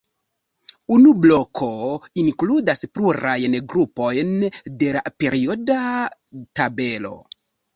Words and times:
Unu 0.95 1.11
bloko 1.25 1.67
inkludas 2.21 2.81
plurajn 2.95 3.59
grupojn 3.75 4.33
de 4.81 4.91
la 4.99 5.05
perioda 5.21 5.79
tabelo. 6.63 7.17